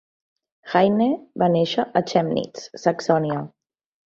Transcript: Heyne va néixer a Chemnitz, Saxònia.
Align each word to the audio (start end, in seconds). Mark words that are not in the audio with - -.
Heyne 0.71 1.09
va 1.43 1.49
néixer 1.57 1.85
a 2.01 2.05
Chemnitz, 2.13 2.65
Saxònia. 2.87 3.45